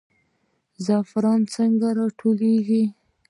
[0.85, 1.87] زعفران څنګه
[2.19, 2.83] ټولول کیږي؟